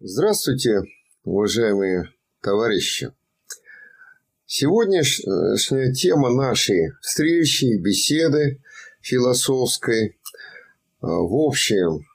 Здравствуйте, 0.00 0.82
уважаемые 1.24 2.12
товарищи. 2.40 3.10
Сегодняшняя 4.46 5.92
тема 5.92 6.30
нашей 6.30 6.92
встречи 7.02 7.76
беседы 7.80 8.62
философской 9.00 10.16
а, 11.00 11.08
в 11.08 11.34
общем 11.34 12.06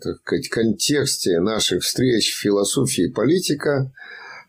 так 0.00 0.16
сказать, 0.20 0.48
контексте 0.48 1.38
наших 1.40 1.82
встреч 1.82 2.34
философии 2.34 3.08
и 3.08 3.12
политика 3.12 3.92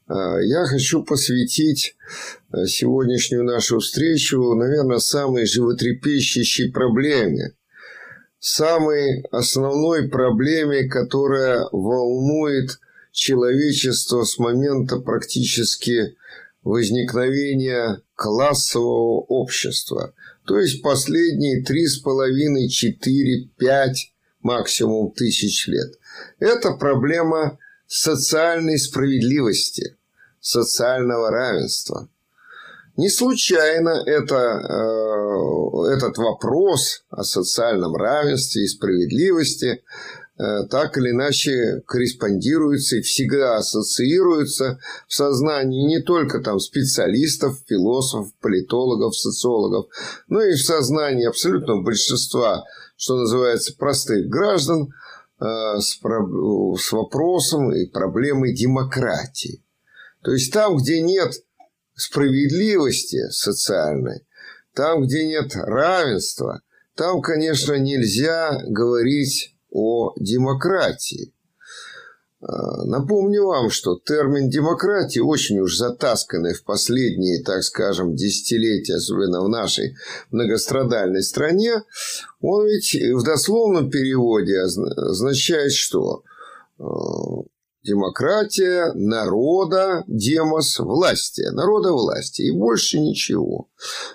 а, 0.08 0.40
я 0.40 0.64
хочу 0.64 1.04
посвятить 1.04 1.98
а, 2.50 2.66
сегодняшнюю 2.66 3.44
нашу 3.44 3.80
встречу, 3.80 4.54
наверное, 4.54 5.00
самой 5.00 5.46
животрепещущей 5.46 6.72
проблеме, 6.72 7.58
самой 8.40 9.24
основной 9.32 10.10
проблеме, 10.10 10.88
которая 10.88 11.68
волнует 11.72 12.80
человечество 13.12 14.24
с 14.24 14.38
момента 14.38 15.00
практически 15.00 16.16
возникновения 16.64 18.02
классового 18.16 19.22
общества. 19.22 20.14
То 20.46 20.60
есть 20.60 20.82
последние 20.82 21.64
три 21.64 21.86
с 21.86 22.00
половиной, 22.00 22.70
четыре, 22.70 23.50
пять 23.58 24.14
максимум 24.42 25.12
тысяч 25.12 25.68
лет. 25.68 25.94
Это 26.40 26.72
проблема 26.72 27.60
социальной 27.88 28.78
справедливости, 28.78 29.98
социального 30.40 31.30
равенства. 31.30 32.10
Не 33.00 33.10
случайно 33.10 33.92
это, 34.06 34.36
э, 34.36 35.94
этот 35.96 36.18
вопрос 36.18 37.06
о 37.10 37.24
социальном 37.24 37.96
равенстве 37.96 38.64
и 38.64 38.68
справедливости 38.68 39.82
э, 40.38 40.68
так 40.70 40.98
или 40.98 41.12
иначе 41.12 41.82
корреспондируется 41.88 42.98
и 42.98 43.02
всегда 43.02 43.56
ассоциируется 43.56 44.80
в 45.08 45.14
сознании 45.14 45.88
не 45.88 46.02
только 46.02 46.42
там 46.42 46.60
специалистов, 46.60 47.62
философов, 47.70 48.34
политологов, 48.42 49.16
социологов, 49.16 49.86
но 50.28 50.42
и 50.42 50.56
в 50.56 50.62
сознании 50.62 51.26
абсолютного 51.26 51.82
большинства, 51.82 52.66
что 52.98 53.16
называется, 53.16 53.78
простых 53.78 54.28
граждан 54.28 54.90
э, 55.40 55.46
с, 55.80 56.02
с 56.02 56.92
вопросом 56.92 57.74
и 57.74 57.86
проблемой 57.86 58.54
демократии. 58.54 59.64
То 60.22 60.34
есть 60.34 60.52
там, 60.52 60.76
где 60.76 61.02
нет 61.02 61.32
справедливости 62.00 63.30
социальной, 63.30 64.26
там, 64.74 65.04
где 65.04 65.28
нет 65.28 65.56
равенства, 65.56 66.62
там, 66.96 67.22
конечно, 67.22 67.74
нельзя 67.74 68.62
говорить 68.66 69.56
о 69.72 70.14
демократии. 70.18 71.34
А, 72.42 72.86
напомню 72.86 73.46
вам, 73.46 73.70
что 73.70 74.00
термин 74.00 74.50
демократии 74.50 75.20
очень 75.20 75.60
уж 75.60 75.76
затасканный 75.76 76.54
в 76.54 76.64
последние, 76.64 77.44
так 77.44 77.64
скажем, 77.64 78.16
десятилетия, 78.16 78.96
особенно 78.96 79.42
в 79.42 79.50
нашей 79.50 79.96
многострадальной 80.32 81.22
стране, 81.22 81.84
он 82.40 82.66
ведь 82.66 82.96
в 83.14 83.24
дословном 83.24 83.90
переводе 83.90 84.60
означает 84.60 85.74
что? 85.74 86.24
Демократия 87.82 88.92
народа, 88.94 90.04
демос, 90.08 90.80
власти. 90.80 91.44
Народа 91.52 91.94
власти. 91.94 92.42
И 92.42 92.52
больше 92.52 93.00
ничего. 93.00 93.70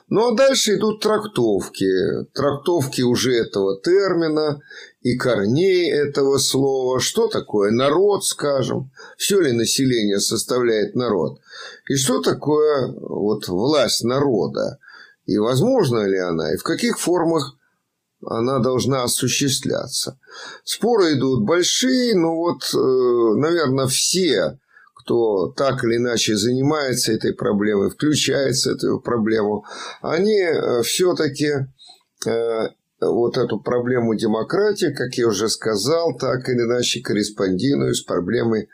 Ну, 0.08 0.32
а 0.32 0.36
дальше 0.36 0.76
идут 0.76 1.00
трактовки. 1.00 1.88
Трактовки 2.34 3.00
уже 3.00 3.34
этого 3.34 3.80
термина 3.80 4.60
и 5.00 5.16
корней 5.16 5.90
этого 5.90 6.36
слова. 6.36 7.00
Что 7.00 7.26
такое 7.26 7.70
народ, 7.70 8.24
скажем? 8.24 8.90
Все 9.16 9.40
ли 9.40 9.52
население 9.52 10.20
составляет 10.20 10.94
народ? 10.94 11.40
И 11.88 11.94
что 11.94 12.20
такое 12.20 12.94
вот 12.98 13.48
власть 13.48 14.04
народа? 14.04 14.78
И 15.24 15.38
возможно 15.38 16.06
ли 16.06 16.18
она? 16.18 16.52
И 16.52 16.58
в 16.58 16.62
каких 16.62 16.98
формах 16.98 17.56
она 18.26 18.58
должна 18.58 19.04
осуществляться. 19.04 20.18
Споры 20.64 21.14
идут 21.14 21.44
большие, 21.44 22.14
но 22.16 22.34
вот, 22.34 22.62
э, 22.74 23.38
наверное, 23.38 23.86
все, 23.86 24.58
кто 24.94 25.52
так 25.56 25.84
или 25.84 25.96
иначе 25.96 26.36
занимается 26.36 27.12
этой 27.12 27.34
проблемой, 27.34 27.90
включается 27.90 28.72
в 28.72 28.76
эту 28.76 29.00
проблему, 29.00 29.64
они 30.02 30.38
э, 30.38 30.82
все-таки 30.82 31.50
э, 32.26 32.68
вот 33.00 33.36
эту 33.36 33.60
проблему 33.60 34.14
демократии, 34.14 34.94
как 34.94 35.14
я 35.14 35.28
уже 35.28 35.48
сказал, 35.48 36.16
так 36.16 36.48
или 36.48 36.62
иначе 36.62 37.00
корреспондируют 37.00 37.96
с 37.96 38.02
проблемой 38.02 38.68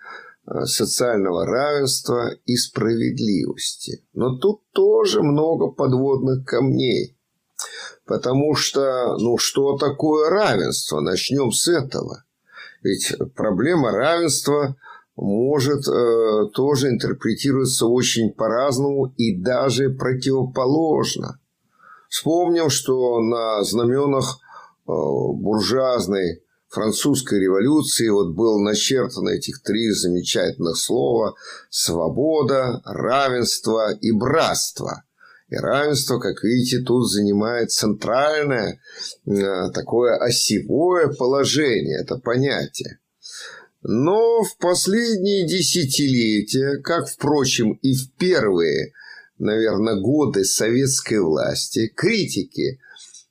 социального 0.65 1.47
равенства 1.47 2.33
и 2.45 2.57
справедливости. 2.57 4.05
Но 4.15 4.37
тут 4.39 4.63
тоже 4.73 5.23
много 5.23 5.69
подводных 5.69 6.45
камней– 6.45 7.17
Потому 8.07 8.55
что, 8.55 9.17
ну, 9.19 9.39
что 9.39 9.77
такое 9.77 10.31
равенство? 10.31 11.01
Начнем 11.01 11.53
с 11.53 11.69
этого. 11.69 12.25
Ведь 12.83 13.15
проблема 13.37 13.93
равенства 13.93 14.77
может 15.17 15.87
э, 15.87 16.47
тоже 16.55 16.89
интерпретироваться 16.89 17.87
очень 17.87 18.33
по-разному 18.33 19.13
и 19.17 19.37
даже 19.37 19.91
противоположно. 19.91 21.39
Вспомним, 22.09 22.71
что 22.71 23.21
на 23.21 23.63
знаменах 23.63 24.39
э, 24.39 24.83
буржуазной 24.87 26.43
французской 26.69 27.41
революции 27.41 28.09
вот 28.09 28.35
было 28.35 28.59
начертано 28.61 29.31
этих 29.31 29.63
три 29.63 29.91
замечательных 29.91 30.77
слова 30.77 31.35
«свобода», 31.69 32.81
«равенство» 32.85 33.93
и 33.93 34.13
«братство». 34.13 35.03
И 35.51 35.57
равенство, 35.57 36.21
как 36.21 36.45
видите, 36.45 36.79
тут 36.79 37.11
занимает 37.11 37.73
центральное 37.73 38.81
э, 39.27 39.71
такое 39.75 40.17
осевое 40.17 41.09
положение, 41.09 42.03
это 42.03 42.19
понятие. 42.19 43.01
Но 43.83 44.45
в 44.45 44.57
последние 44.59 45.49
десятилетия, 45.49 46.79
как, 46.79 47.09
впрочем, 47.09 47.73
и 47.83 47.95
в 47.95 48.13
первые, 48.17 48.93
наверное, 49.39 50.01
годы 50.01 50.45
советской 50.45 51.21
власти, 51.21 51.89
критики 51.97 52.79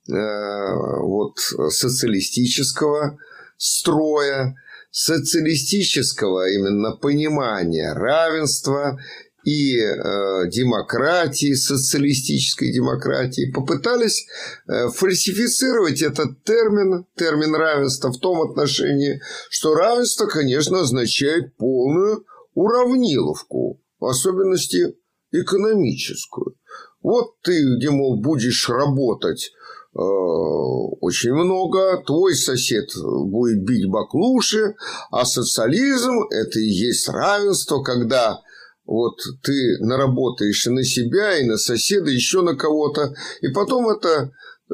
э, 0.09 0.13
вот, 0.13 1.37
социалистического 1.69 3.17
строя, 3.55 4.55
социалистического 4.91 6.49
именно 6.49 6.97
понимания 6.97 7.93
равенства 7.93 8.99
и 9.43 9.77
э, 9.77 10.49
демократии, 10.49 11.53
социалистической 11.53 12.71
демократии, 12.71 13.51
попытались 13.51 14.25
э, 14.67 14.89
фальсифицировать 14.89 16.01
этот 16.01 16.43
термин, 16.43 17.05
термин 17.15 17.55
равенства 17.55 18.11
в 18.11 18.19
том 18.19 18.41
отношении, 18.41 19.21
что 19.49 19.73
равенство, 19.73 20.25
конечно, 20.25 20.81
означает 20.81 21.55
полную 21.57 22.25
уравниловку, 22.53 23.81
в 23.99 24.05
особенности 24.05 24.95
экономическую. 25.31 26.55
Вот 27.01 27.39
ты, 27.41 27.63
где, 27.77 27.91
мол, 27.91 28.19
будешь 28.21 28.67
работать 28.69 29.51
э, 29.93 29.99
очень 29.99 31.33
много, 31.33 32.03
твой 32.05 32.35
сосед 32.35 32.89
будет 32.95 33.63
бить 33.63 33.89
баклуши, 33.89 34.75
а 35.11 35.23
социализм– 35.25 36.23
это 36.29 36.59
и 36.59 36.67
есть 36.67 37.07
равенство, 37.07 37.81
когда 37.81 38.41
вот 38.89 39.19
ты 39.43 39.77
наработаешь 39.81 40.65
и 40.65 40.71
на 40.71 40.83
себя, 40.83 41.37
и 41.37 41.45
на 41.45 41.57
соседа, 41.57 42.09
еще 42.09 42.41
на 42.41 42.55
кого-то, 42.55 43.13
и 43.41 43.49
потом 43.49 43.87
это 43.87 44.31
э, 44.67 44.73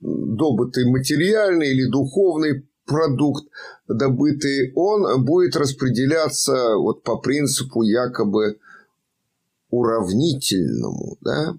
добытый 0.00 0.88
материальный 0.88 1.72
или 1.72 1.90
духовный 1.90 2.68
продукт 2.86 3.44
добытый, 3.88 4.72
он 4.76 5.24
будет 5.24 5.56
распределяться 5.56 6.76
вот 6.76 7.02
по 7.02 7.16
принципу 7.16 7.82
якобы 7.82 8.58
уравнительному, 9.70 11.16
да. 11.20 11.56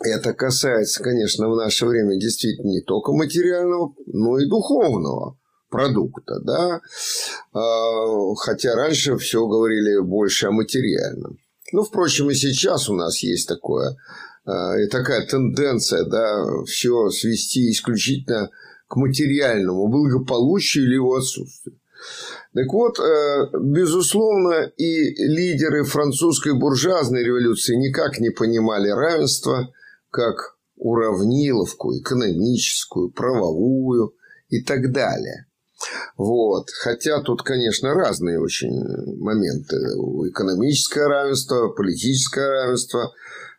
Это 0.00 0.32
касается, 0.32 1.02
конечно, 1.02 1.50
в 1.50 1.56
наше 1.56 1.84
время 1.84 2.16
действительно 2.16 2.70
не 2.70 2.80
только 2.80 3.12
материального, 3.12 3.94
но 4.06 4.38
и 4.38 4.46
духовного 4.46 5.36
продукта, 5.68 6.40
да, 6.40 6.80
а, 7.52 8.34
хотя 8.36 8.74
раньше 8.74 9.16
все 9.16 9.46
говорили 9.46 10.00
больше 10.00 10.46
о 10.46 10.52
материальном. 10.52 11.38
Ну, 11.72 11.82
впрочем, 11.82 12.30
и 12.30 12.34
сейчас 12.34 12.88
у 12.88 12.94
нас 12.94 13.22
есть 13.22 13.48
такое, 13.48 13.96
а, 14.44 14.78
и 14.78 14.86
такая 14.88 15.26
тенденция, 15.26 16.04
да, 16.04 16.44
все 16.64 17.10
свести 17.10 17.70
исключительно 17.70 18.50
к 18.88 18.96
материальному 18.96 19.88
благополучию 19.88 20.84
или 20.84 20.94
его 20.94 21.16
отсутствию. 21.16 21.78
Так 22.54 22.72
вот, 22.72 22.98
э, 22.98 23.50
безусловно, 23.60 24.70
и 24.76 25.14
лидеры 25.26 25.84
французской 25.84 26.58
буржуазной 26.58 27.22
революции 27.22 27.76
никак 27.76 28.18
не 28.18 28.30
понимали 28.30 28.88
равенство 28.88 29.68
как 30.10 30.56
уравниловку 30.76 31.96
экономическую, 31.98 33.10
правовую 33.10 34.14
и 34.48 34.62
так 34.62 34.90
далее. 34.92 35.47
Вот. 36.16 36.66
Хотя 36.82 37.20
тут, 37.22 37.42
конечно, 37.42 37.94
разные 37.94 38.40
очень 38.40 38.72
моменты. 39.18 39.76
Экономическое 40.28 41.06
равенство, 41.06 41.68
политическое 41.68 42.48
равенство, 42.48 43.12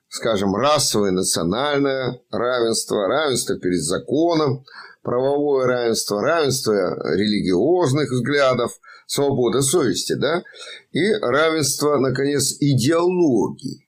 скажем, 0.10 0.56
расовое, 0.56 1.12
национальное 1.12 2.22
равенство, 2.32 3.08
равенство 3.08 3.58
перед 3.58 3.82
законом, 3.82 4.66
правовое 5.04 5.68
равенство, 5.68 6.22
равенство 6.22 6.74
религиозных 7.16 8.12
взглядов, 8.12 8.72
свобода 9.08 9.62
совести, 9.62 10.14
да, 10.14 10.44
и 10.92 11.12
равенство, 11.14 11.98
наконец, 11.98 12.56
идеологии. 12.60 13.88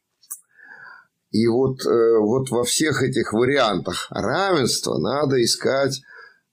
И 1.32 1.48
вот, 1.48 1.86
э, 1.86 2.18
вот 2.20 2.50
во 2.50 2.64
всех 2.64 3.04
этих 3.04 3.32
вариантах 3.32 4.08
равенства 4.10 4.98
надо 4.98 5.42
искать 5.42 6.02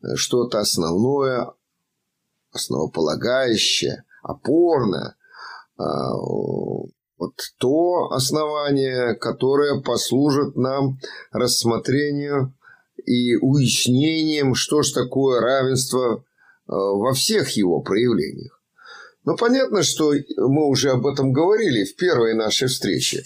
э, 0.03 0.15
что-то 0.15 0.61
основное, 0.61 1.53
основополагающее, 2.53 4.05
опорное, 4.23 5.17
а, 5.77 6.15
вот 7.19 7.35
то 7.59 8.11
основание, 8.13 9.15
которое 9.15 9.81
послужит 9.81 10.57
нам 10.57 10.99
рассмотрению 11.33 12.55
и 13.05 13.37
уяснением, 13.37 14.55
что 14.55 14.83
ж 14.83 14.93
такое 14.93 15.41
равенство 15.41 16.25
а, 16.67 16.75
во 16.75 17.13
всех 17.13 17.51
его 17.51 17.81
проявлениях. 17.81 18.59
Но 19.25 19.37
понятно, 19.37 19.83
что 19.83 20.13
мы 20.37 20.67
уже 20.69 20.91
об 20.91 21.07
этом 21.07 21.33
говорили 21.33 21.85
в 21.85 21.97
первой 21.97 22.35
нашей 22.35 22.69
встрече, 22.69 23.25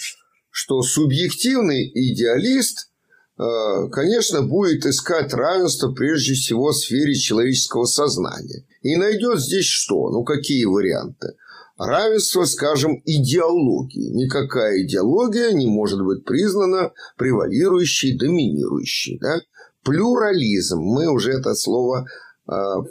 что 0.50 0.82
субъективный 0.82 1.90
идеалист, 1.94 2.90
конечно, 3.37 4.43
будет 4.43 4.84
искать 4.87 5.32
равенство 5.32 5.93
прежде 5.93 6.34
всего 6.34 6.69
в 6.70 6.76
сфере 6.76 7.14
человеческого 7.14 7.84
сознания. 7.84 8.64
И 8.82 8.96
найдет 8.96 9.40
здесь 9.40 9.67
что? 9.67 10.11
Ну, 10.11 10.23
какие 10.25 10.64
варианты? 10.64 11.34
Равенство, 11.79 12.44
скажем, 12.44 13.02
идеологии. 13.05 14.11
Никакая 14.11 14.82
идеология 14.82 15.52
не 15.52 15.67
может 15.67 16.05
быть 16.05 16.25
признана 16.25 16.93
превалирующей, 17.17 18.17
доминирующей. 18.17 19.19
Да? 19.20 19.40
Плюрализм. 19.82 20.79
Мы 20.79 21.11
уже 21.11 21.32
это 21.32 21.55
слово 21.55 22.06
а, 22.46 22.82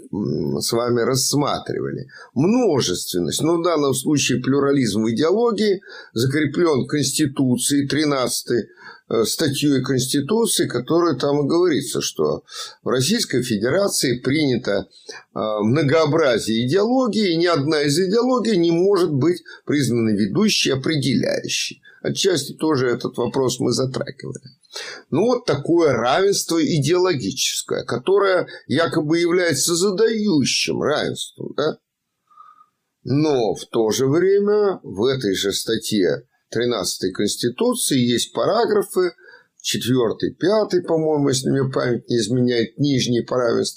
с 0.59 0.71
вами 0.71 1.01
рассматривали. 1.01 2.07
Множественность. 2.33 3.41
Но 3.43 3.59
в 3.59 3.63
данном 3.63 3.93
случае 3.93 4.41
плюрализм 4.41 5.03
в 5.03 5.11
идеологии 5.11 5.81
закреплен 6.13 6.88
Конституцией 6.88 7.88
13 7.88 8.65
Э, 9.00 9.00
статьей 9.25 9.81
Конституции, 9.81 10.67
которая 10.67 11.15
там 11.15 11.45
и 11.45 11.47
говорится, 11.49 12.01
что 12.01 12.43
в 12.83 12.87
Российской 12.87 13.43
Федерации 13.43 14.19
принято 14.19 14.71
э, 14.71 14.85
многообразие 15.33 16.67
идеологии, 16.67 17.33
и 17.33 17.37
ни 17.37 17.45
одна 17.45 17.81
из 17.81 17.99
идеологий 17.99 18.57
не 18.57 18.71
может 18.71 19.11
быть 19.11 19.43
признана 19.65 20.09
ведущей, 20.11 20.71
определяющей. 20.71 21.81
Отчасти 22.01 22.53
тоже 22.53 22.87
этот 22.87 23.17
вопрос 23.17 23.59
мы 23.59 23.71
затрагивали. 23.73 24.41
Ну, 25.09 25.25
вот 25.25 25.45
такое 25.45 25.93
равенство 25.93 26.63
идеологическое, 26.63 27.83
которое 27.83 28.47
якобы 28.67 29.19
является 29.19 29.75
задающим 29.75 30.81
равенством. 30.81 31.53
Да? 31.55 31.77
Но 33.03 33.53
в 33.55 33.65
то 33.65 33.91
же 33.91 34.07
время 34.07 34.79
в 34.83 35.05
этой 35.05 35.35
же 35.35 35.51
статье 35.51 36.23
13 36.51 37.13
Конституции 37.13 37.98
есть 38.00 38.33
параграфы, 38.33 39.13
4, 39.62 40.33
5, 40.39 40.88
по-моему, 40.88 41.30
если 41.30 41.50
мне 41.50 41.71
память 41.71 42.09
не 42.09 42.18
изменяет, 42.18 42.80
нижний 42.80 43.21
параграф, 43.21 43.68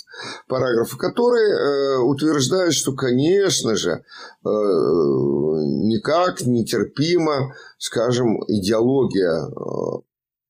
параграфы, 0.48 0.96
которые 0.96 1.50
э, 1.50 1.98
утверждают, 1.98 2.74
что, 2.74 2.94
конечно 2.94 3.76
же, 3.76 3.90
э, 3.90 4.00
никак 4.44 6.40
нетерпима, 6.46 7.54
скажем, 7.78 8.42
идеология 8.48 9.46
э, 9.46 10.00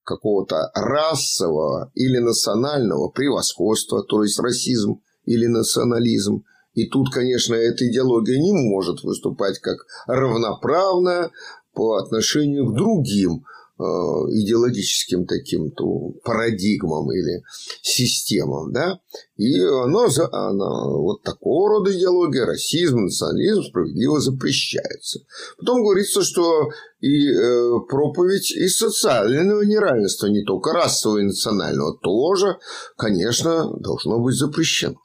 какого-то 0.04 0.70
расового 0.74 1.90
или 1.94 2.18
национального 2.18 3.08
превосходства, 3.08 4.04
то 4.04 4.22
есть 4.22 4.38
расизм 4.38 5.00
или 5.24 5.46
национализм. 5.46 6.44
И 6.74 6.88
тут, 6.88 7.12
конечно, 7.12 7.54
эта 7.54 7.88
идеология 7.88 8.38
не 8.38 8.52
может 8.52 9.02
выступать 9.02 9.58
как 9.60 9.78
равноправная, 10.06 11.30
по 11.74 11.96
отношению 11.96 12.66
к 12.66 12.74
другим 12.74 13.44
э, 13.78 13.82
идеологическим 13.82 15.26
таким 15.26 15.70
то 15.72 16.12
парадигмам 16.22 17.10
или 17.12 17.42
системам, 17.82 18.72
да, 18.72 19.00
и 19.36 19.60
оно, 19.60 20.08
она, 20.32 20.88
вот 20.88 21.22
такого 21.22 21.70
рода 21.70 21.96
идеология, 21.96 22.46
расизм, 22.46 23.00
национализм 23.00 23.62
справедливо 23.64 24.20
запрещается. 24.20 25.20
Потом 25.58 25.82
говорится, 25.82 26.22
что 26.22 26.70
и 27.00 27.28
э, 27.28 27.70
проповедь 27.88 28.52
и 28.52 28.68
социального 28.68 29.62
неравенства, 29.62 30.28
не 30.28 30.44
только 30.44 30.72
расового 30.72 31.18
и 31.18 31.24
национального, 31.24 31.98
тоже, 32.00 32.58
конечно, 32.96 33.70
должно 33.78 34.20
быть 34.20 34.36
запрещено. 34.36 34.96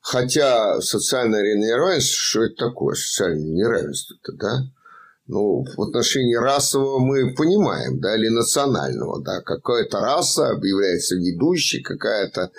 Хотя 0.00 0.80
социальное 0.80 1.42
неравенство, 1.56 2.14
что 2.16 2.44
это 2.44 2.54
такое 2.56 2.94
социальное 2.94 3.50
неравенство-то, 3.50 4.32
да? 4.38 4.77
Ну, 5.30 5.62
в 5.76 5.82
отношении 5.82 6.36
расового 6.36 7.00
мы 7.00 7.34
понимаем, 7.34 8.00
да, 8.00 8.16
или 8.16 8.28
национального, 8.28 9.22
да, 9.22 9.42
какая-то 9.42 10.00
раса 10.00 10.48
объявляется 10.48 11.16
ведущей, 11.16 11.82
какая-то 11.82 12.50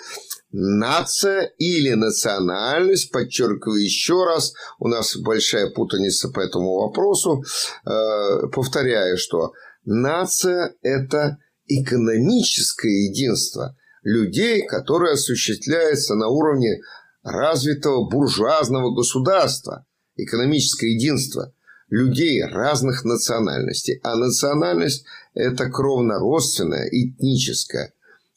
нация 0.52 1.52
или 1.58 1.94
национальность, 1.94 3.10
подчеркиваю 3.10 3.82
еще 3.82 4.24
раз, 4.24 4.52
у 4.78 4.86
нас 4.86 5.16
большая 5.16 5.68
путаница 5.70 6.28
по 6.28 6.38
этому 6.38 6.76
вопросу, 6.76 7.42
э, 7.84 8.46
повторяю, 8.54 9.16
что 9.18 9.50
нация– 9.84 10.72
это 10.82 11.38
экономическое 11.66 13.08
единство 13.08 13.76
людей, 14.04 14.64
которое 14.64 15.14
осуществляется 15.14 16.14
на 16.14 16.28
уровне 16.28 16.80
развитого 17.24 18.08
буржуазного 18.08 18.94
государства, 18.94 19.86
экономическое 20.14 20.90
единство– 20.90 21.52
людей 21.90 22.42
разных 22.42 23.04
национальностей. 23.04 24.00
А 24.02 24.16
национальность– 24.16 25.04
это 25.34 25.68
кровнородственная, 25.68 26.88
этническая 26.90 27.92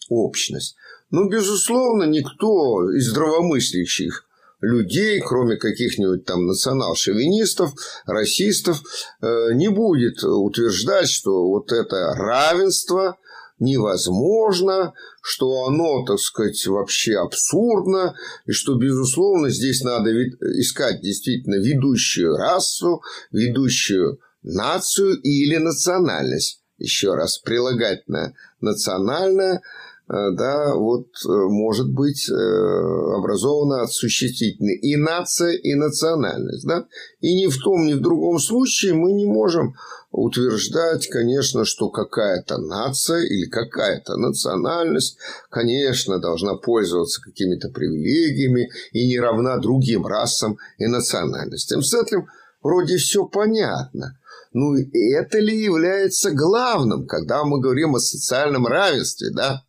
общность. 0.10 0.76
Ну, 1.12 1.30
безусловно, 1.30 2.04
никто 2.04 2.92
из 2.92 3.10
здравомыслящих 3.10 4.26
людей, 4.62 5.22
кроме 5.22 5.58
каких-нибудь 5.58 6.26
там 6.26 6.48
национал-шовинистов, 6.48 7.74
расистов, 8.06 8.82
э, 9.22 9.54
не 9.54 9.70
будет 9.70 10.24
утверждать, 10.24 11.10
что 11.10 11.48
вот 11.48 11.72
это 11.72 12.14
равенство– 12.16 13.18
невозможно, 13.64 14.94
что 15.22 15.66
оно, 15.66 16.06
так 16.06 16.20
сказать, 16.20 16.66
вообще 16.68 17.16
абсурдно, 17.18 18.16
и 18.46 18.52
что, 18.52 18.76
безусловно, 18.76 19.50
здесь 19.50 19.82
надо 19.82 20.12
искать 20.60 21.02
действительно 21.02 21.56
ведущую 21.56 22.36
расу, 22.36 23.02
ведущую 23.32 24.20
нацию 24.44 25.20
или 25.22 25.58
национальность. 25.58 26.62
Еще 26.78 27.14
раз, 27.16 27.38
прилагательное 27.38 28.36
национальное– 28.60 29.62
да, 30.10 30.76
вот 30.76 31.08
э, 31.26 31.30
может 31.30 31.90
быть 31.90 32.30
э, 32.30 32.34
образована 32.34 33.84
от 33.84 33.92
существительной 33.92 34.76
и 34.76 34.98
нация, 34.98 35.54
и 35.54 35.76
национальность. 35.76 36.68
Да? 36.68 36.86
И 37.22 37.34
ни 37.34 37.48
в 37.48 37.58
том, 37.58 37.86
ни 37.86 37.94
в 37.94 38.02
другом 38.02 38.38
случае 38.38 38.94
мы 38.94 39.14
не 39.14 39.26
можем 39.26 39.76
утверждать, 40.12 41.08
конечно, 41.08 41.64
что 41.66 41.90
какая-то 41.90 42.58
нация 42.58 43.24
или 43.24 43.46
какая-то 43.46 44.18
национальность, 44.18 45.18
конечно, 45.50 46.20
должна 46.20 46.56
пользоваться 46.56 47.22
какими-то 47.22 47.70
привилегиями 47.70 48.70
и 48.92 49.08
не 49.08 49.20
равна 49.20 49.58
другим 49.58 50.06
расам 50.06 50.58
и 50.78 50.86
национальностям. 50.86 51.82
С 51.82 51.94
этим 51.94 52.28
вроде 52.62 52.98
все 52.98 53.26
понятно. 53.26 54.20
Ну, 54.52 54.76
это 54.76 55.40
ли 55.40 55.64
является 55.64 56.32
главным, 56.32 57.08
когда 57.08 57.44
мы 57.44 57.60
говорим 57.60 57.96
о 57.96 58.00
социальном 58.00 58.68
равенстве, 58.68 59.32
да? 59.32 59.64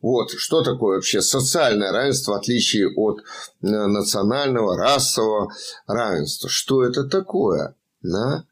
Вот, 0.00 0.30
что 0.30 0.62
такое 0.62 0.96
вообще 0.96 1.20
социальное 1.20 1.92
равенство 1.92 2.32
в 2.32 2.36
отличие 2.36 2.88
от 2.94 3.20
э, 3.20 3.22
национального, 3.62 4.76
расового 4.76 5.52
равенства? 5.86 6.48
Что 6.48 6.82
это 6.84 7.04
такое? 7.04 7.76
Да? 8.02 8.44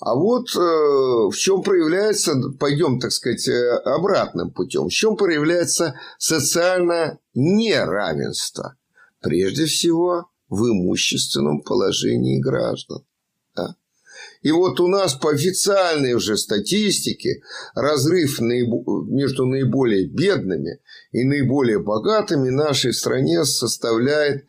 А 0.00 0.14
вот 0.14 0.48
э, 0.56 0.58
в 0.58 1.34
чем 1.34 1.62
проявляется, 1.62 2.34
пойдем, 2.58 2.98
так 2.98 3.12
сказать, 3.12 3.46
э, 3.48 3.70
обратным 3.84 4.50
путем, 4.50 4.88
в 4.88 4.92
чем 4.92 5.16
проявляется 5.16 5.94
социальное 6.18 7.18
неравенство? 7.34 8.76
Прежде 9.20 9.66
всего, 9.66 10.26
в 10.48 10.66
имущественном 10.66 11.62
положении 11.62 12.40
граждан. 12.40 13.04
И 14.42 14.50
вот 14.50 14.80
у 14.80 14.88
нас 14.88 15.14
по 15.14 15.30
официальной 15.30 16.14
уже 16.14 16.36
статистике 16.36 17.42
разрыв 17.74 18.40
между 18.40 19.46
наиболее 19.46 20.08
бедными 20.08 20.80
и 21.12 21.24
наиболее 21.24 21.78
богатыми 21.78 22.50
нашей 22.50 22.92
стране 22.92 23.44
составляет 23.44 24.44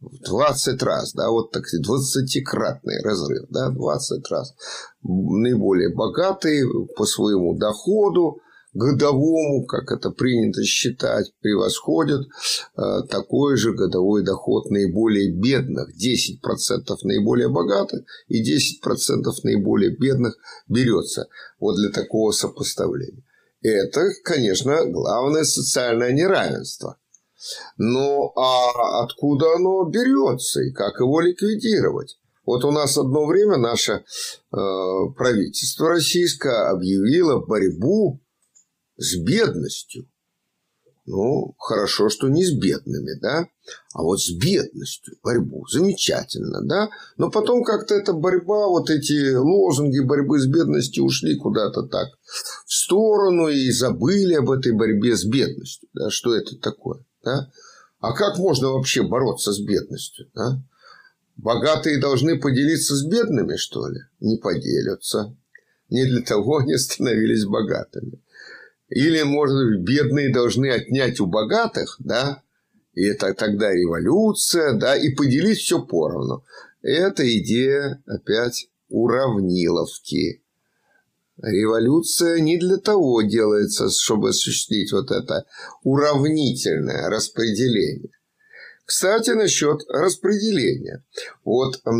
в 0.00 0.22
20 0.24 0.82
раз, 0.82 1.12
да, 1.14 1.30
вот 1.30 1.52
так 1.52 1.64
20-кратный 1.64 3.02
разрыв, 3.02 3.46
да, 3.50 3.70
20 3.70 4.30
раз. 4.30 4.54
Наиболее 5.02 5.94
богатые 5.94 6.66
по 6.96 7.06
своему 7.06 7.56
доходу, 7.56 8.40
годовому, 8.76 9.66
как 9.66 9.90
это 9.90 10.10
принято 10.10 10.62
считать, 10.64 11.32
превосходят 11.40 12.22
э, 12.22 12.82
такой 13.10 13.56
же 13.56 13.72
годовой 13.72 14.24
доход 14.24 14.70
наиболее 14.70 15.32
бедных. 15.32 15.88
10% 15.90 16.96
наиболее 17.02 17.48
богатых 17.48 18.04
и 18.28 18.42
10% 18.42 19.22
наиболее 19.42 19.96
бедных 19.96 20.36
берется 20.68 21.28
вот 21.58 21.76
для 21.76 21.90
такого 21.90 22.32
сопоставления. 22.32 23.24
Это, 23.62 24.10
конечно, 24.22 24.84
главное 24.86 25.44
социальное 25.44 26.12
неравенство– 26.12 26.98
но 27.76 28.32
а 28.34 29.04
откуда 29.04 29.54
оно 29.54 29.84
берется 29.84 30.62
и 30.62 30.72
как 30.72 30.98
его 31.00 31.20
ликвидировать? 31.20 32.18
Вот 32.44 32.64
у 32.64 32.70
нас 32.70 32.96
одно 32.96 33.26
время 33.26 33.56
наше 33.56 33.92
э, 33.92 34.02
правительство 35.16 35.88
российское 35.88 36.70
объявило 36.70 37.44
борьбу 37.44 38.20
с 38.96 39.16
бедностью. 39.16 40.08
Ну, 41.06 41.54
хорошо, 41.58 42.08
что 42.08 42.28
не 42.28 42.44
с 42.44 42.52
бедными, 42.52 43.16
да, 43.20 43.46
а 43.94 44.02
вот 44.02 44.20
с 44.20 44.30
бедностью 44.30 45.16
борьбу. 45.22 45.64
Замечательно, 45.68 46.62
да. 46.62 46.88
Но 47.16 47.30
потом 47.30 47.62
как-то 47.62 47.94
эта 47.94 48.12
борьба, 48.12 48.66
вот 48.66 48.90
эти 48.90 49.34
лозунги 49.34 50.00
борьбы 50.00 50.40
с 50.40 50.46
бедностью 50.46 51.04
ушли 51.04 51.36
куда-то 51.36 51.82
так 51.84 52.08
в 52.66 52.72
сторону 52.72 53.46
и 53.46 53.70
забыли 53.70 54.34
об 54.34 54.50
этой 54.50 54.72
борьбе 54.72 55.16
с 55.16 55.24
бедностью. 55.24 55.88
Да, 55.94 56.10
что 56.10 56.34
это 56.34 56.56
такое? 56.56 57.04
Да? 57.22 57.50
А 58.00 58.12
как 58.12 58.38
можно 58.38 58.72
вообще 58.72 59.04
бороться 59.04 59.52
с 59.52 59.60
бедностью? 59.60 60.28
Да? 60.34 60.60
Богатые 61.36 62.00
должны 62.00 62.36
поделиться 62.40 62.96
с 62.96 63.04
бедными, 63.04 63.56
что 63.56 63.86
ли? 63.88 64.00
Не 64.18 64.38
поделятся. 64.38 65.36
Не 65.88 66.04
для 66.04 66.22
того 66.22 66.58
они 66.58 66.76
становились 66.76 67.44
богатыми. 67.44 68.20
Или, 68.88 69.22
может 69.22 69.56
быть, 69.56 69.80
бедные 69.80 70.32
должны 70.32 70.70
отнять 70.70 71.20
у 71.20 71.26
богатых, 71.26 71.96
да, 71.98 72.42
и 72.94 73.04
это 73.04 73.34
тогда 73.34 73.72
революция, 73.72 74.74
да, 74.74 74.96
и 74.96 75.14
поделить 75.14 75.58
все 75.58 75.82
поровну. 75.82 76.44
Это 76.82 77.22
идея 77.38 78.02
опять 78.06 78.68
уравниловки. 78.88 80.42
Революция 81.42 82.40
не 82.40 82.56
для 82.58 82.78
того 82.78 83.20
делается, 83.22 83.90
чтобы 83.90 84.30
осуществить 84.30 84.92
вот 84.92 85.10
это 85.10 85.44
уравнительное 85.82 87.10
распределение. 87.10 88.12
Кстати, 88.86 89.30
насчет 89.30 89.80
распределения. 89.88 91.04
Вот 91.44 91.80
э, 91.84 91.90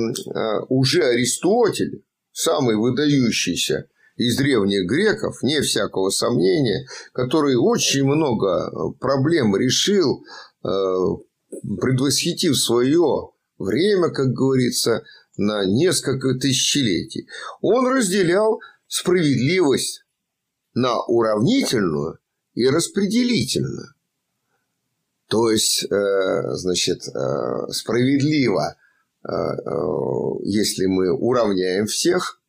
уже 0.68 1.02
Аристотель, 1.02 2.04
самый 2.32 2.76
выдающийся 2.76 3.88
из 4.16 4.36
древних 4.36 4.88
греков, 4.88 5.42
не 5.42 5.60
всякого 5.60 6.10
сомнения, 6.10 6.86
который 7.12 7.56
очень 7.56 8.04
много 8.04 8.92
проблем 9.00 9.56
решил, 9.56 10.24
э, 10.64 10.68
предвосхитив 11.80 12.56
свое 12.56 13.30
время, 13.58 14.10
как 14.10 14.32
говорится, 14.32 15.02
на 15.36 15.64
несколько 15.66 16.34
тысячелетий. 16.34 17.28
Он 17.60 17.86
разделял 17.86 18.60
справедливость 18.88 20.04
на 20.74 21.02
уравнительную 21.04 22.18
и 22.54 22.68
распределительную. 22.68 23.94
То 25.28 25.50
есть, 25.50 25.84
э, 25.84 26.54
значит, 26.54 27.00
э, 27.08 27.72
справедливо, 27.72 28.76
э, 29.24 29.30
если 30.44 30.86
мы 30.86 31.12
уравняем 31.12 31.86
всех, 31.86 32.40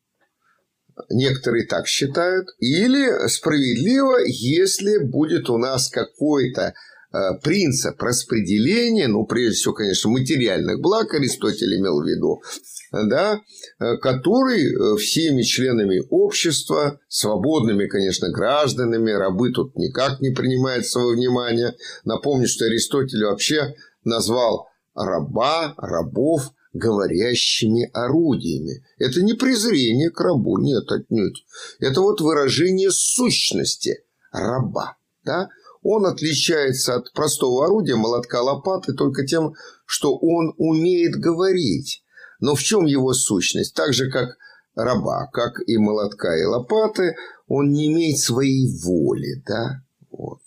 некоторые 1.09 1.65
так 1.65 1.87
считают, 1.87 2.47
или 2.59 3.27
справедливо, 3.27 4.17
если 4.25 4.97
будет 4.97 5.49
у 5.49 5.57
нас 5.57 5.89
какой-то 5.89 6.73
принцип 7.41 8.01
распределения, 8.01 9.07
ну, 9.07 9.25
прежде 9.25 9.55
всего, 9.55 9.73
конечно, 9.73 10.09
материальных 10.09 10.81
благ, 10.81 11.13
Аристотель 11.13 11.77
имел 11.77 12.01
в 12.01 12.05
виду, 12.05 12.41
да, 12.91 13.41
э, 13.79 13.97
который 13.97 14.63
э, 14.63 14.97
всеми 14.97 15.41
членами 15.43 16.01
общества, 16.09 16.99
свободными, 17.07 17.87
конечно, 17.87 18.29
гражданами, 18.29 19.11
рабы 19.11 19.51
тут 19.51 19.75
никак 19.75 20.21
не 20.21 20.31
принимают 20.31 20.85
своего 20.85 21.11
внимания. 21.11 21.75
Напомню, 22.05 22.47
что 22.47 22.65
Аристотель 22.65 23.23
вообще 23.23 23.75
назвал 24.03 24.67
раба, 24.95 25.73
рабов 25.77 26.51
говорящими 26.77 27.89
орудиями. 27.93 28.83
Это 28.97 29.21
не 29.21 29.33
презрение 29.33 30.09
к 30.09 30.19
рабу, 30.19 30.57
нет, 30.57 30.91
отнюдь. 30.91 31.45
Это 31.79 32.01
вот 32.01 32.21
выражение 32.21 32.91
сущности 32.91 34.03
раба. 34.31 34.97
Да? 35.23 35.49
Он 35.81 36.05
отличается 36.05 36.95
от 36.95 37.11
простого 37.13 37.65
орудия, 37.65 37.95
молотка, 37.95 38.41
лопаты, 38.41 38.93
только 38.93 39.25
тем, 39.25 39.53
что 39.85 40.17
он 40.17 40.53
умеет 40.57 41.15
говорить. 41.15 42.03
Но 42.39 42.55
в 42.55 42.61
чем 42.61 42.85
его 42.85 43.13
сущность? 43.13 43.73
Так 43.73 43.93
же, 43.93 44.09
как 44.09 44.37
раба, 44.75 45.27
как 45.31 45.53
и 45.65 45.77
молотка, 45.77 46.37
и 46.37 46.43
лопаты, 46.43 47.15
он 47.47 47.71
не 47.71 47.87
имеет 47.87 48.19
своей 48.19 48.69
воли, 48.83 49.41
да? 49.45 49.81
Вот. 50.11 50.39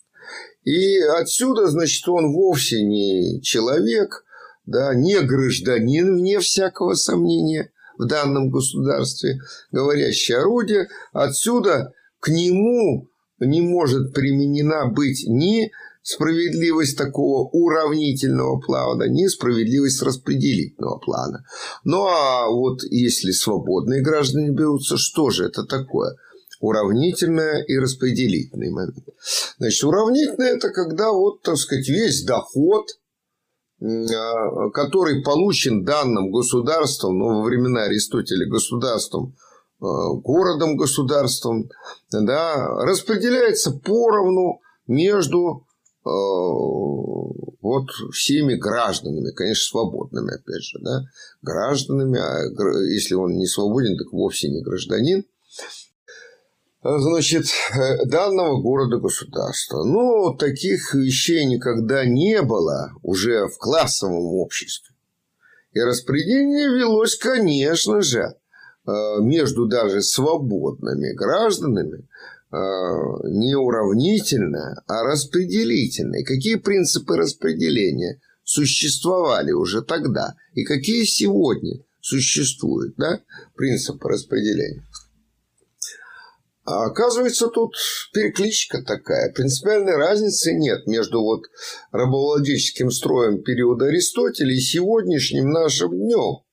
И 0.63 0.99
отсюда, 0.99 1.67
значит, 1.67 2.07
он 2.07 2.33
вовсе 2.33 2.83
не 2.83 3.41
человек, 3.41 4.23
да, 4.65 4.93
не 4.93 5.19
гражданин, 5.21 6.15
вне 6.15 6.39
всякого 6.39 6.93
сомнения 6.93 7.71
в 7.97 8.05
данном 8.05 8.49
государстве, 8.49 9.39
говорящее 9.71 10.39
орудие. 10.39 10.87
Отсюда 11.13 11.93
к 12.19 12.29
нему 12.29 13.09
не 13.39 13.61
может 13.61 14.13
применена 14.13 14.87
быть 14.87 15.25
ни 15.27 15.71
справедливость 16.03 16.97
такого 16.97 17.47
уравнительного 17.49 18.59
плана, 18.59 19.03
ни 19.03 19.27
справедливость 19.27 20.01
распределительного 20.01 20.97
плана. 20.97 21.43
Ну 21.83 22.07
а 22.07 22.49
вот 22.49 22.83
если 22.83 23.31
свободные 23.31 24.01
граждане 24.01 24.49
берутся, 24.49 24.97
что 24.97 25.29
же 25.29 25.45
это 25.45 25.63
такое? 25.65 26.15
Уравнительное 26.59 27.63
и 27.63 27.77
распределительный 27.77 28.69
момент. 28.69 28.97
Значит, 29.57 29.83
уравнительное– 29.83 30.53
это 30.55 30.69
когда 30.69 31.11
вот, 31.11 31.41
так 31.41 31.57
сказать, 31.57 31.87
весь 31.87 32.23
доход, 32.23 32.85
который 34.73 35.23
получен 35.23 35.83
данным 35.83 36.31
государством, 36.31 37.17
ну, 37.17 37.39
во 37.39 37.43
времена 37.43 37.83
Аристотеля 37.83 38.47
государством, 38.47 39.35
а, 39.79 40.13
городом-государством, 40.13 41.69
да, 42.11 42.67
распределяется 42.85 43.71
поровну 43.71 44.59
между 44.85 45.65
Э, 46.03 46.09
вот 47.61 47.89
всеми 48.11 48.55
гражданами, 48.55 49.31
конечно, 49.35 49.69
свободными, 49.69 50.33
опять 50.33 50.63
же, 50.63 50.79
да, 50.81 51.03
гражданами, 51.43 52.19
а 52.19 52.89
если 52.91 53.13
он 53.13 53.37
не 53.37 53.45
свободен, 53.45 53.95
так 53.97 54.11
вовсе 54.11 54.49
не 54.49 54.63
гражданин, 54.63 55.23
значит, 56.83 57.45
э, 57.73 58.05
данного 58.05 58.61
города-государства. 58.61 59.83
Но 59.83 60.33
таких 60.33 60.93
вещей 60.93 61.45
никогда 61.45 62.05
не 62.05 62.41
было 62.41 62.91
уже 63.03 63.47
в 63.47 63.57
классовом 63.57 64.25
обществе. 64.35 64.95
И 65.73 65.79
распределение 65.79 66.67
велось, 66.67 67.15
конечно 67.15 68.01
же, 68.01 68.35
э, 68.85 69.21
между 69.21 69.67
даже 69.67 70.01
свободными 70.01 71.13
гражданами, 71.13 72.07
Э, 72.53 72.57
не 73.29 73.55
уравнительное, 73.55 74.83
а 74.85 75.03
распределительное. 75.03 76.21
Какие 76.25 76.55
принципы 76.55 77.15
распределения 77.15 78.19
существовали 78.43 79.53
уже 79.53 79.81
тогда 79.81 80.35
и 80.53 80.65
какие 80.65 81.05
сегодня 81.05 81.79
существуют 82.01 82.95
да, 82.97 83.21
принципы 83.55 84.09
распределения? 84.09 84.83
А 86.63 86.85
оказывается, 86.85 87.47
тут 87.47 87.75
перекличка 88.13 88.83
такая. 88.83 89.33
Принципиальной 89.33 89.95
разницы 89.95 90.53
нет 90.53 90.85
между 90.85 91.21
вот 91.21 91.41
рабовладельческим 91.91 92.91
строем 92.91 93.41
периода 93.41 93.85
Аристотеля 93.85 94.53
и 94.53 94.59
сегодняшним 94.59 95.49
нашим 95.49 95.91
днем, 95.91 96.43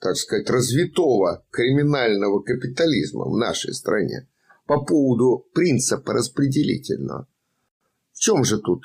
так 0.00 0.16
сказать, 0.16 0.48
развитого 0.48 1.44
криминального 1.50 2.40
капитализма 2.42 3.26
в 3.26 3.36
нашей 3.36 3.74
стране 3.74 4.28
по 4.66 4.82
поводу 4.82 5.46
принципа 5.52 6.14
распределительного. 6.14 7.26
В 8.12 8.18
чем 8.18 8.44
же 8.44 8.58
тут 8.60 8.82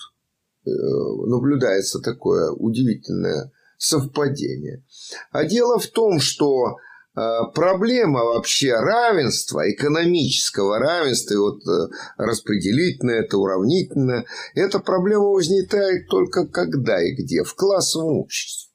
э, 0.65 0.69
наблюдается 0.69 1.99
такое 2.01 2.51
удивительное 2.51 3.53
совпадение? 3.77 4.83
А 5.31 5.45
дело 5.45 5.79
в 5.79 5.87
том, 5.87 6.19
что 6.19 6.75
проблема 7.53 8.25
вообще 8.25 8.73
равенства, 8.73 9.71
экономического 9.71 10.79
равенства, 10.79 11.33
и 11.33 11.37
вот 11.37 11.67
э, 11.67 11.87
распределительное, 12.17 13.21
это 13.21 13.37
уравнительное, 13.37 14.25
эта 14.53 14.79
проблема 14.79 15.29
возникает 15.29 16.07
только 16.09 16.45
когда 16.45 17.01
и 17.01 17.13
где? 17.15 17.43
В 17.43 17.55
классовом 17.55 18.19
обществе. 18.19 18.71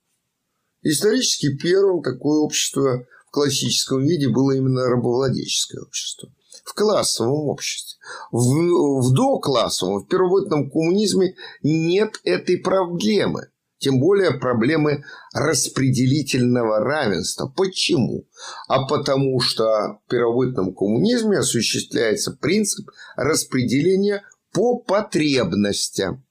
Исторически 0.82 1.54
первым 1.56 2.02
такое 2.02 2.38
общество 2.38 3.04
в 3.26 3.30
классическом 3.30 4.02
виде 4.02 4.28
было 4.28 4.52
именно 4.52 4.88
рабовладельческое 4.88 5.82
общество. 5.82 6.30
В 6.64 6.74
классовом 6.74 7.48
обществе. 7.48 7.98
В, 8.32 9.02
в 9.02 9.12
доклассовом, 9.12 10.00
в 10.00 10.08
первобытном 10.08 10.70
коммунизме 10.70 11.34
нет 11.62 12.18
этой 12.24 12.56
проблемы. 12.56 13.49
Тем 13.80 13.98
более 13.98 14.32
проблемы 14.32 15.04
распределительного 15.32 16.80
равенства. 16.80 17.50
Почему? 17.56 18.26
А 18.68 18.86
потому 18.86 19.40
что 19.40 19.64
в 19.64 20.10
первобытном 20.10 20.74
коммунизме 20.74 21.38
осуществляется 21.38 22.32
принцип 22.32 22.90
распределения 23.16 24.22
по 24.52 24.78
потребностям. 24.78 26.22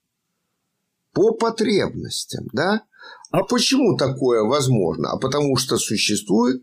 По 1.11 1.31
потребностям, 1.31 2.45
да? 2.53 2.83
А 3.31 3.43
почему 3.43 3.97
такое 3.97 4.43
возможно? 4.43 5.09
А 5.09 5.17
потому 5.17 5.57
что 5.57 5.77
существует 5.77 6.61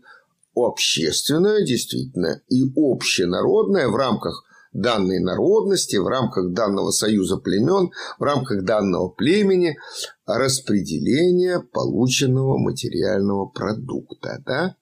общественное, 0.55 1.65
действительно, 1.65 2.41
и 2.47 2.63
общенародное 2.63 3.89
в 3.89 3.95
рамках 3.97 4.45
данной 4.73 5.19
народности, 5.19 5.95
в 5.97 6.07
рамках 6.07 6.53
данного 6.53 6.91
союза 6.91 7.37
племен, 7.37 7.91
в 8.19 8.23
рамках 8.23 8.63
данного 8.63 9.09
племени 9.09 9.77
распределение 10.25 11.61
полученного 11.61 12.57
материального 12.57 13.45
продукта. 13.47 14.41
Да? 14.45 14.75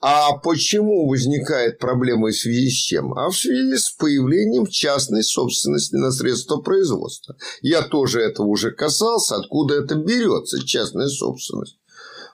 А 0.00 0.36
почему 0.38 1.08
возникает 1.08 1.78
проблема 1.78 2.28
в 2.28 2.36
связи 2.36 2.70
с 2.70 2.74
чем? 2.74 3.14
А 3.14 3.30
в 3.30 3.36
связи 3.36 3.76
с 3.76 3.90
появлением 3.90 4.66
частной 4.66 5.24
собственности 5.24 5.96
на 5.96 6.12
средства 6.12 6.58
производства. 6.58 7.36
Я 7.62 7.82
тоже 7.82 8.20
этого 8.20 8.46
уже 8.46 8.70
касался, 8.70 9.36
откуда 9.36 9.74
это 9.74 9.96
берется, 9.96 10.64
частная 10.64 11.08
собственность. 11.08 11.78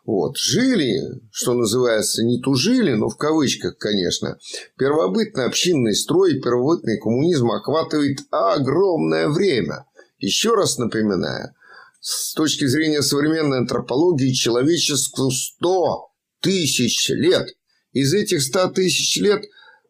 Вот. 0.04 0.36
Жили, 0.36 1.00
что 1.32 1.54
называется, 1.54 2.22
не 2.24 2.40
тужили, 2.40 2.92
но 2.92 3.08
в 3.08 3.16
кавычках, 3.16 3.78
конечно. 3.78 4.38
Первобытный 4.76 5.46
общинный 5.46 5.94
строй, 5.94 6.40
первобытный 6.40 6.98
коммунизм 6.98 7.50
охватывает 7.50 8.18
огромное 8.30 9.28
время. 9.28 9.86
Еще 10.18 10.54
раз 10.54 10.78
напоминаю, 10.78 11.54
с 12.00 12.34
точки 12.34 12.66
зрения 12.66 13.02
современной 13.02 13.58
антропологии 13.58 14.32
человечеству 14.32 15.30
100 15.30 16.10
тысяч 16.40 17.08
лет. 17.08 17.48
Из 17.92 18.12
этих 18.12 18.42
100 18.42 18.70
тысяч 18.70 19.16
лет 19.16 19.42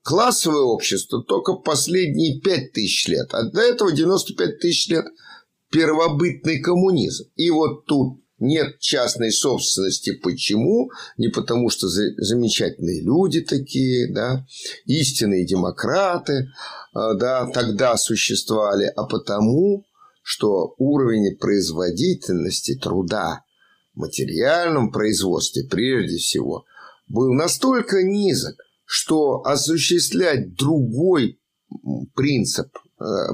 классовое 0.02 0.62
общество 0.62 1.24
только 1.24 1.54
последние 1.54 2.40
5 2.40 2.72
тысяч 2.72 3.08
лет. 3.08 3.28
А 3.32 3.50
до 3.50 3.60
этого 3.60 3.90
95 3.90 4.60
тысяч 4.60 4.88
лет 4.88 5.06
первобытный 5.70 6.60
коммунизм. 6.60 7.24
И 7.34 7.50
вот 7.50 7.86
тут 7.86 8.23
нет 8.44 8.78
частной 8.78 9.32
собственности. 9.32 10.12
Почему? 10.12 10.90
Не 11.16 11.28
потому, 11.28 11.70
что 11.70 11.88
замечательные 11.88 13.02
люди 13.02 13.40
такие, 13.40 14.12
да, 14.12 14.46
истинные 14.86 15.46
демократы, 15.46 16.50
а, 16.92 17.14
да, 17.14 17.46
тогда 17.50 17.96
существовали, 17.96 18.92
а 18.96 19.04
потому, 19.04 19.84
что 20.22 20.74
уровень 20.78 21.36
производительности 21.36 22.76
труда 22.76 23.42
в 23.94 24.00
материальном 24.00 24.92
производстве 24.92 25.64
прежде 25.64 26.18
всего 26.18 26.64
был 27.08 27.32
настолько 27.32 28.02
низок, 28.02 28.56
что 28.84 29.42
осуществлять 29.44 30.54
другой 30.54 31.40
принцип 32.14 32.68
Э, 32.68 32.83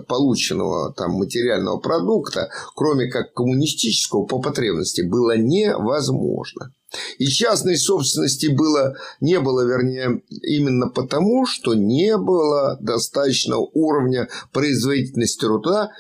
полученного 0.08 0.92
там 0.94 1.12
материального 1.12 1.78
продукта, 1.78 2.50
кроме 2.74 3.10
как 3.10 3.34
коммунистического 3.34 4.24
по 4.24 4.40
потребности, 4.40 5.02
было 5.02 5.36
невозможно. 5.36 6.72
И 7.18 7.26
частной 7.26 7.76
собственности 7.76 8.46
было, 8.46 8.96
не 9.20 9.38
было, 9.38 9.64
вернее, 9.64 10.22
именно 10.42 10.88
потому, 10.88 11.46
что 11.46 11.74
не 11.74 12.16
было 12.16 12.78
достаточного 12.80 13.68
уровня 13.74 14.28
производительности 14.52 15.40
труда, 15.40 15.90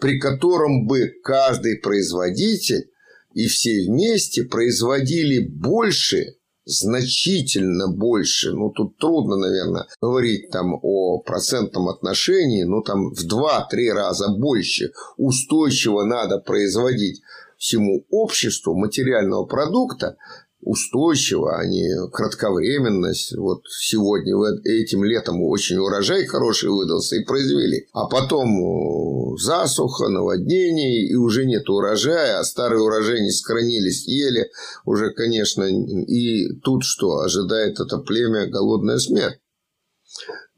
при 0.00 0.18
котором 0.18 0.86
бы 0.86 1.12
каждый 1.22 1.76
производитель 1.78 2.90
и 3.34 3.46
все 3.46 3.86
вместе 3.86 4.44
производили 4.44 5.46
больше 5.46 6.37
значительно 6.68 7.88
больше, 7.88 8.52
ну 8.52 8.70
тут 8.70 8.98
трудно, 8.98 9.36
наверное, 9.36 9.86
говорить 10.02 10.50
там 10.50 10.78
о 10.82 11.18
процентном 11.18 11.88
отношении, 11.88 12.62
ну 12.64 12.82
там 12.82 13.14
в 13.14 13.26
2-3 13.26 13.92
раза 13.94 14.28
больше 14.28 14.92
устойчиво 15.16 16.04
надо 16.04 16.38
производить 16.38 17.22
всему 17.56 18.04
обществу 18.10 18.74
материального 18.74 19.46
продукта, 19.46 20.18
устойчиво, 20.60 21.56
а 21.56 21.66
не 21.66 21.88
кратковременность. 22.10 23.36
Вот 23.36 23.62
сегодня, 23.68 24.34
этим 24.64 25.04
летом 25.04 25.42
очень 25.42 25.78
урожай 25.78 26.26
хороший 26.26 26.70
выдался 26.70 27.16
и 27.16 27.24
произвели. 27.24 27.86
А 27.92 28.06
потом 28.06 28.48
э, 28.48 29.36
засуха, 29.38 30.08
наводнение, 30.08 31.06
и 31.06 31.14
уже 31.14 31.46
нет 31.46 31.68
урожая, 31.68 32.38
а 32.38 32.44
старые 32.44 32.82
урожаи 32.82 33.20
не 33.20 33.30
сохранились, 33.30 34.06
ели. 34.06 34.50
Уже, 34.84 35.10
конечно, 35.12 35.64
и 35.64 36.48
тут 36.60 36.82
что? 36.82 37.18
Ожидает 37.18 37.78
это 37.80 37.98
племя 37.98 38.46
голодная 38.46 38.98
смерть. 38.98 39.38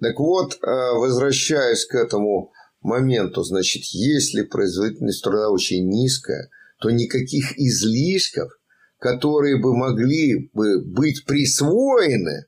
Так 0.01 0.19
вот, 0.19 0.55
э, 0.55 0.93
возвращаясь 0.95 1.85
к 1.85 1.95
этому 1.95 2.53
моменту, 2.81 3.43
значит, 3.43 3.83
если 3.93 4.43
производительность 4.43 5.23
труда 5.23 5.51
очень 5.51 5.87
низкая, 5.89 6.49
то 6.81 6.91
никаких 6.91 7.59
излишков 7.59 8.51
которые 9.01 9.59
бы 9.59 9.75
могли 9.75 10.51
бы 10.53 10.81
быть 10.81 11.25
присвоены, 11.25 12.45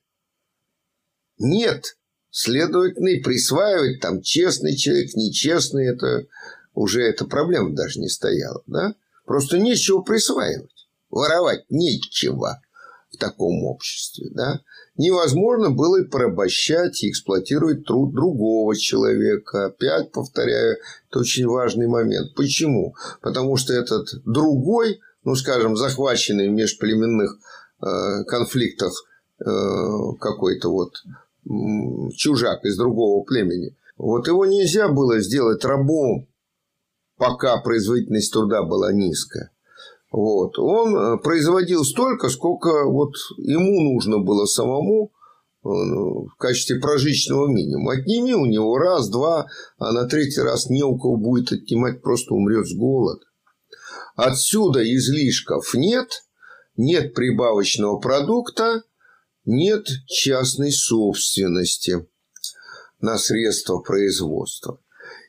нет. 1.38 1.96
Следовательно, 2.30 3.22
присваивать 3.22 4.00
там 4.00 4.22
честный 4.22 4.76
человек, 4.76 5.14
нечестный, 5.14 5.88
это 5.88 6.26
уже 6.72 7.02
эта 7.02 7.24
проблема 7.26 7.74
даже 7.74 8.00
не 8.00 8.08
стояла. 8.08 8.62
Да? 8.66 8.94
Просто 9.26 9.58
нечего 9.58 10.02
присваивать. 10.02 10.88
Воровать 11.10 11.64
нечего 11.68 12.62
в 13.10 13.16
таком 13.18 13.64
обществе. 13.64 14.30
Да? 14.30 14.60
Невозможно 14.96 15.70
было 15.70 16.02
и 16.02 16.08
порабощать, 16.08 17.02
и 17.02 17.10
эксплуатировать 17.10 17.84
труд 17.84 18.14
другого 18.14 18.74
человека. 18.76 19.66
Опять 19.66 20.12
повторяю, 20.12 20.78
это 21.10 21.18
очень 21.18 21.46
важный 21.46 21.86
момент. 21.86 22.34
Почему? 22.34 22.94
Потому 23.20 23.56
что 23.56 23.72
этот 23.74 24.08
другой– 24.24 25.00
ну, 25.24 25.34
скажем, 25.34 25.76
захваченный 25.76 26.48
в 26.48 26.52
межплеменных 26.52 27.38
э, 27.80 28.24
конфликтах 28.24 28.92
э, 29.40 29.44
какой-то 30.20 30.70
вот 30.70 30.94
чужак 32.14 32.64
из 32.64 32.76
другого 32.76 33.24
племени. 33.24 33.76
Вот 33.96 34.26
его 34.28 34.46
нельзя 34.46 34.88
было 34.88 35.20
сделать 35.20 35.64
рабом, 35.64 36.28
пока 37.16 37.56
производительность 37.58 38.32
труда 38.32 38.62
была 38.62 38.92
низкая. 38.92 39.50
Вот. 40.10 40.58
Он 40.58 40.96
э, 40.96 41.18
производил 41.18 41.84
столько, 41.84 42.28
сколько 42.28 42.84
вот 42.84 43.14
ему 43.38 43.94
нужно 43.94 44.18
было 44.18 44.46
самому 44.46 45.12
в 45.64 46.34
качестве 46.38 46.80
прожиточного 46.80 47.46
минимума. 47.46 47.92
Отними 47.92 48.34
у 48.34 48.46
него 48.46 48.78
раз, 48.78 49.08
два, 49.08 49.46
а 49.78 49.92
на 49.92 50.08
третий 50.08 50.40
раз 50.40 50.68
не 50.68 50.82
у 50.82 50.98
кого 50.98 51.16
будет 51.16 51.52
отнимать, 51.52 52.02
просто 52.02 52.34
умрет 52.34 52.66
с 52.66 52.74
голода. 52.74 53.24
Отсюда 54.14 54.82
излишков 54.82 55.74
нет, 55.74 56.24
нет 56.76 57.14
прибавочного 57.14 57.98
продукта, 57.98 58.82
нет 59.44 59.86
частной 60.06 60.72
собственности 60.72 62.06
на 63.00 63.18
средства 63.18 63.78
производства. 63.78 64.80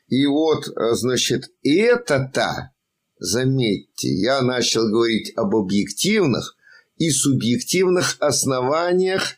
И 0.08 0.26
вот, 0.26 0.66
значит, 0.92 1.50
это-то, 1.62 2.72
заметьте, 3.18 4.08
я 4.08 4.42
начал 4.42 4.86
говорить 4.88 5.32
об 5.36 5.56
объективных 5.56 6.56
и 6.96 7.10
субъективных 7.10 8.16
основаниях 8.20 9.36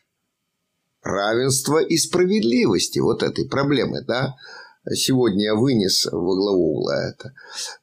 равенства 1.03 1.79
и 1.79 1.97
справедливости 1.97 2.99
вот 2.99 3.23
этой 3.23 3.49
проблемы, 3.49 4.03
да, 4.05 4.35
Сегодня 4.94 5.46
я 5.46 5.55
вынес 5.55 6.07
во 6.07 6.37
главу 6.37 6.77
угла 6.79 7.09
это. 7.09 7.33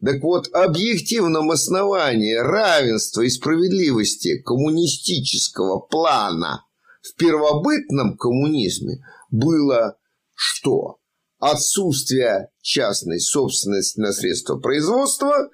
Так 0.03 0.21
вот, 0.21 0.47
объективном 0.53 1.51
основании 1.51 2.35
равенства 2.35 3.21
и 3.21 3.29
справедливости 3.29 4.41
коммунистического 4.41 5.79
плана 5.79 6.65
в 7.01 7.15
первобытном 7.15 8.15
коммунизме 8.17 9.05
было 9.31 9.97
что? 10.33 10.99
Отсутствие 11.39 12.49
частной 12.61 13.19
собственности 13.19 13.99
на 13.99 14.13
средства 14.13 14.57
производства, 14.57 15.49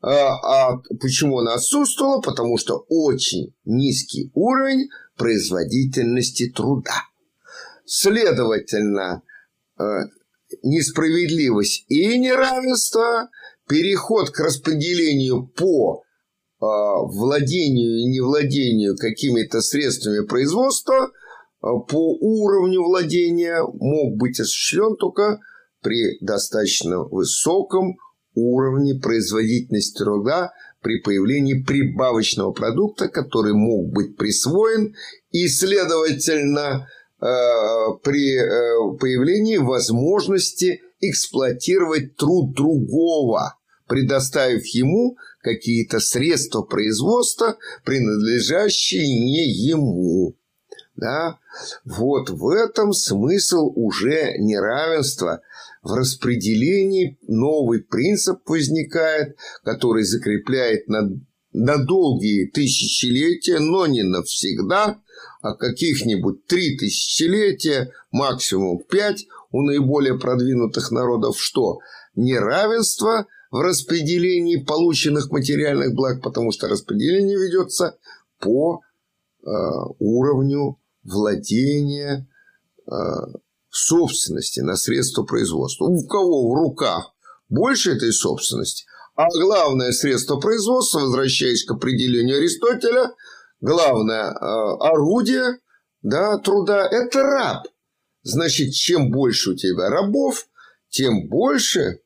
А, 0.00 0.70
а 0.70 0.76
почему 1.00 1.40
она 1.40 1.54
отсутствовала? 1.54 2.20
Потому 2.20 2.56
что 2.56 2.84
очень 2.88 3.52
низкий 3.64 4.30
уровень 4.32 4.88
производительности 5.16 6.50
труда. 6.50 7.02
Следовательно, 7.84 9.22
э, 9.78 9.82
несправедливость 10.62 11.84
и 11.88 12.18
неравенство, 12.18 13.28
переход 13.68 14.30
к 14.30 14.40
распределению 14.40 15.46
по 15.46 16.02
э, 16.02 16.02
владению 16.60 17.98
и 18.00 18.04
невладению 18.06 18.96
какими-то 18.96 19.60
средствами 19.60 20.26
производства 20.26 20.94
э, 21.04 21.08
по 21.60 22.16
уровню 22.20 22.82
владения 22.82 23.62
мог 23.62 24.16
быть 24.16 24.40
осуществлен 24.40 24.96
только 24.96 25.38
при 25.82 26.18
достаточно 26.20 27.04
высоком 27.04 27.96
уровне 28.34 28.94
производительности 28.94 29.98
труда 29.98 30.52
при 30.80 31.00
появлении 31.00 31.62
прибавочного 31.62 32.52
продукта, 32.52 33.08
который 33.08 33.52
мог 33.52 33.92
быть 33.92 34.16
присвоен 34.16 34.94
и, 35.30 35.48
следовательно, 35.48 36.88
при 37.20 38.36
э, 38.36 38.98
появлении 38.98 39.56
возможности 39.56 40.82
эксплуатировать 41.00 42.16
труд 42.16 42.54
другого, 42.54 43.56
предоставив 43.86 44.66
ему 44.66 45.16
какие-то 45.40 46.00
средства 46.00 46.62
производства, 46.62 47.56
принадлежащие 47.84 49.06
не 49.06 49.48
ему. 49.48 50.36
Да? 50.96 51.38
Вот 51.84 52.30
в 52.30 52.48
этом 52.48 52.92
смысл 52.92 53.72
уже 53.74 54.36
неравенства. 54.38 55.40
В 55.82 55.94
распределении 55.94 57.18
новый 57.26 57.80
принцип 57.80 58.40
возникает, 58.46 59.36
который 59.62 60.02
закрепляет 60.02 60.88
на, 60.88 61.08
на 61.52 61.78
долгие 61.78 62.46
тысячелетия, 62.46 63.60
но 63.60 63.86
не 63.86 64.02
навсегда, 64.02 65.00
а 65.40 65.54
каких-нибудь 65.54 66.46
три 66.46 66.76
тысячелетия, 66.76 67.92
максимум 68.10 68.80
пять, 68.80 69.26
у 69.50 69.62
наиболее 69.62 70.18
продвинутых 70.18 70.90
народов 70.90 71.40
что? 71.40 71.78
Неравенство 72.14 73.26
в 73.50 73.60
распределении 73.60 74.56
полученных 74.56 75.30
материальных 75.30 75.94
благ, 75.94 76.22
потому 76.22 76.52
что 76.52 76.68
распределение 76.68 77.38
ведется 77.38 77.96
по 78.40 78.80
э, 78.80 79.46
уровню 79.98 80.78
владения 81.02 82.28
э, 82.86 82.92
собственности 83.70 84.60
на 84.60 84.76
средства 84.76 85.22
производства. 85.22 85.84
У 85.84 86.06
кого 86.06 86.50
в 86.50 86.54
руках 86.54 87.12
больше 87.48 87.92
этой 87.92 88.12
собственности, 88.12 88.84
а 89.14 89.26
главное 89.30 89.92
средство 89.92 90.36
производства, 90.36 91.00
возвращаясь 91.00 91.64
к 91.64 91.72
определению 91.72 92.38
Аристотеля, 92.38 93.14
главное 93.60 94.30
э, 94.30 94.36
орудие 94.80 95.58
да, 96.02 96.38
труда– 96.38 96.86
это 96.90 97.22
раб. 97.22 97.66
Значит, 98.22 98.72
чем 98.72 99.10
больше 99.10 99.50
у 99.50 99.54
тебя 99.56 99.88
рабов, 99.88 100.46
тем 100.88 101.28
больше 101.28 102.00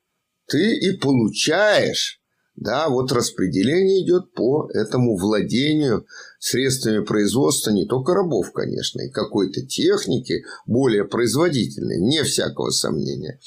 ты 0.47 0.75
и 0.77 0.97
получаешь 0.97 2.22
да, 2.55 2.87
вот 2.87 3.11
распределение 3.11 4.03
идет 4.03 4.31
по 4.33 4.69
этому 4.73 5.17
владению 5.17 6.05
средствами 6.39 7.03
производства 7.03 7.71
не 7.71 7.87
только 7.87 8.13
рабов, 8.13 8.51
конечно, 8.51 9.01
и 9.01 9.09
какой-то 9.09 9.65
техники 9.65 10.43
более 10.67 11.05
производительной, 11.05 11.99
не 11.99 12.23
всякого 12.23 12.69
сомнения. 12.69 13.39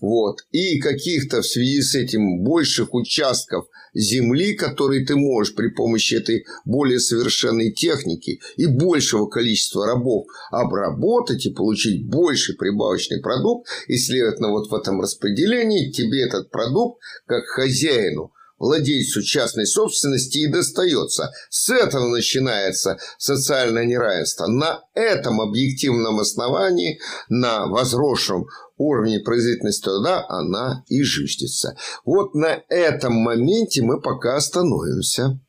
Вот. 0.00 0.44
И 0.52 0.78
каких-то 0.78 1.42
в 1.42 1.46
связи 1.46 1.82
с 1.82 1.94
этим 1.96 2.44
больших 2.44 2.94
участков 2.94 3.66
земли, 3.94 4.54
которые 4.54 5.04
ты 5.04 5.16
можешь 5.16 5.54
при 5.54 5.68
помощи 5.68 6.14
этой 6.14 6.44
более 6.64 7.00
совершенной 7.00 7.72
техники 7.72 8.40
и 8.56 8.66
большего 8.66 9.26
количества 9.26 9.86
рабов 9.86 10.26
обработать 10.50 11.46
и 11.46 11.52
получить 11.52 12.08
больший 12.08 12.54
прибавочный 12.54 13.20
продукт, 13.20 13.68
и, 13.88 13.96
следовательно, 13.96 14.50
вот 14.50 14.70
в 14.70 14.74
этом 14.74 15.00
распределении 15.00 15.90
тебе 15.90 16.22
этот 16.22 16.50
продукт, 16.50 17.00
как 17.26 17.44
хозяину, 17.44 18.32
владельцу 18.62 19.22
частной 19.22 19.66
собственности 19.66 20.38
и 20.38 20.46
достается. 20.46 21.32
С 21.50 21.68
этого 21.68 22.06
начинается 22.06 22.96
социальное 23.18 23.84
неравенство. 23.84 24.46
На 24.46 24.84
этом 24.94 25.40
объективном 25.40 26.20
основании, 26.20 27.00
на 27.28 27.66
возросшем 27.66 28.46
уровне 28.76 29.18
производительности 29.18 29.82
труда 29.82 30.24
она 30.28 30.84
и 30.86 31.02
жиждется. 31.02 31.76
Вот 32.04 32.34
на 32.34 32.62
этом 32.68 33.14
моменте 33.14 33.82
мы 33.82 34.00
пока 34.00 34.36
остановимся. 34.36 35.40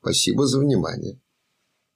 Спасибо 0.00 0.46
за 0.46 0.60
внимание. 0.60 1.23